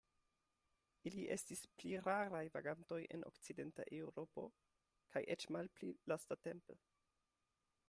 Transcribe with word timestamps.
Ili 1.09 1.25
estis 1.35 1.61
pli 1.81 1.91
raraj 2.07 2.41
vagantoj 2.55 2.99
en 3.17 3.27
okcidenta 3.31 3.87
Eŭropo, 3.99 4.47
kaj 5.15 5.25
eĉ 5.37 5.49
malpli 5.59 5.93
lastatempe. 6.15 6.81